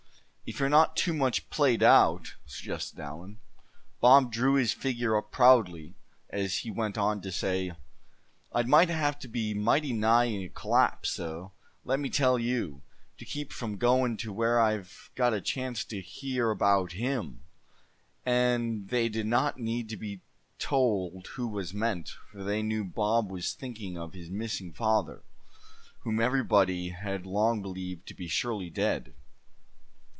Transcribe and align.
"If 0.43 0.59
you're 0.59 0.67
not 0.67 0.97
too 0.97 1.13
much 1.13 1.49
played 1.49 1.81
out," 1.81 2.35
suggested 2.45 2.99
Allan. 2.99 3.39
Bob 4.01 4.33
drew 4.33 4.55
his 4.55 4.73
figure 4.73 5.15
up 5.15 5.31
proudly, 5.31 5.95
as 6.29 6.55
he 6.57 6.69
went 6.69 6.97
on 6.97 7.21
to 7.21 7.31
say: 7.31 7.71
"I'd 8.51 8.67
have 8.89 9.17
to 9.19 9.29
be 9.29 9.53
mighty 9.53 9.93
nigh 9.93 10.25
a 10.25 10.49
collapse, 10.49 11.11
suh, 11.11 11.51
let 11.85 12.01
me 12.01 12.09
tell 12.09 12.37
you, 12.37 12.81
to 13.17 13.23
keep 13.23 13.53
from 13.53 13.77
goin' 13.77 14.17
to 14.17 14.33
where 14.33 14.59
I've 14.59 15.09
got 15.15 15.33
a 15.33 15.39
chance 15.39 15.85
to 15.85 16.01
hear 16.01 16.51
about 16.51 16.91
him!" 16.91 17.43
and 18.25 18.89
they 18.89 19.07
did 19.07 19.27
not 19.27 19.57
need 19.57 19.87
to 19.87 19.95
be 19.95 20.19
told 20.59 21.27
who 21.27 21.47
was 21.47 21.73
meant, 21.73 22.09
for 22.29 22.43
they 22.43 22.61
knew 22.61 22.83
Bob 22.83 23.31
was 23.31 23.53
thinking 23.53 23.97
of 23.97 24.11
his 24.11 24.29
missing 24.29 24.73
father, 24.73 25.23
whom 26.01 26.19
everybody 26.19 26.89
had 26.89 27.25
long 27.25 27.61
believed 27.61 28.05
to 28.09 28.13
be 28.13 28.27
surely 28.27 28.69
dead. 28.69 29.13